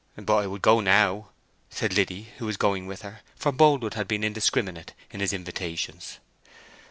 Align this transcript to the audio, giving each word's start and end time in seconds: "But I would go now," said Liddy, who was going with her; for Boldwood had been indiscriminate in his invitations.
"But 0.15 0.35
I 0.35 0.47
would 0.47 0.63
go 0.63 0.79
now," 0.79 1.27
said 1.69 1.93
Liddy, 1.93 2.29
who 2.39 2.47
was 2.47 2.57
going 2.57 2.87
with 2.87 3.03
her; 3.03 3.19
for 3.35 3.51
Boldwood 3.51 3.93
had 3.93 4.07
been 4.07 4.23
indiscriminate 4.23 4.93
in 5.11 5.19
his 5.19 5.31
invitations. 5.31 6.17